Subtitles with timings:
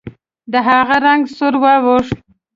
[0.51, 2.17] د هغه رنګ سور واوښت.